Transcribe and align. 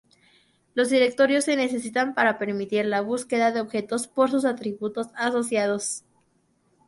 Los 0.73 0.89
Directorios 0.89 1.45
se 1.45 1.55
necesitan 1.55 2.15
para 2.15 2.39
permitir 2.39 2.85
la 2.85 3.01
búsqueda 3.01 3.51
de 3.51 3.61
objetos 3.61 4.07
por 4.07 4.31
sus 4.31 4.45
atributos 4.45 5.09
asociados. 5.13 6.05